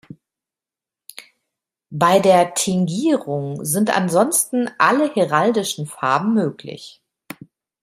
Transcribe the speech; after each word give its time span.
Bei 1.91 2.17
der 2.17 2.55
Tingierung 2.55 3.63
sind 3.63 3.95
ansonsten 3.95 4.67
alle 4.79 5.13
heraldischen 5.13 5.85
Farben 5.85 6.33
möglich. 6.33 7.03